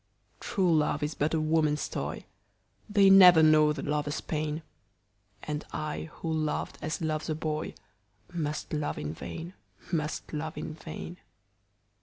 True 0.39 0.73
love 0.75 1.03
is 1.03 1.13
but 1.13 1.35
a 1.35 1.39
woman's 1.39 1.87
toy, 1.87 2.25
They 2.89 3.11
never 3.11 3.43
know 3.43 3.71
the 3.71 3.83
lover's 3.83 4.19
pain, 4.19 4.63
And 5.43 5.63
I 5.71 6.09
who 6.13 6.33
loved 6.33 6.79
as 6.81 7.01
loves 7.03 7.29
a 7.29 7.35
boyMust 7.35 8.73
love 8.73 8.97
in 8.97 9.13
vain, 9.13 9.53
must 9.91 10.33
love 10.33 10.57
in 10.57 10.73
vain. 10.73 11.17